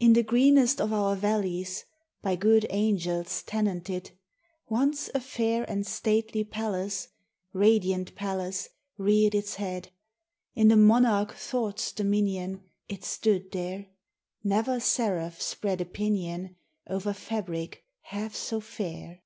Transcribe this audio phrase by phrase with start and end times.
[0.00, 1.84] In the greenest of our valleys
[2.22, 4.10] By good angels tenanted,
[4.68, 7.06] Once a fair and stately palace—
[7.64, 9.92] Radiant palace— reared its head.
[10.56, 13.86] In the monarch Thought's dominion, It stood there;
[14.42, 16.56] Never seraph spread a pinion
[16.88, 19.22] Over fabric half so fair.